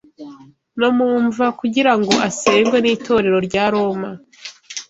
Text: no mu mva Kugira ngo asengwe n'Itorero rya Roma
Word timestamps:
no 0.79 0.89
mu 0.97 1.09
mva 1.25 1.47
Kugira 1.59 1.91
ngo 1.99 2.11
asengwe 2.27 2.77
n'Itorero 2.81 3.39
rya 3.47 3.63
Roma 3.73 4.09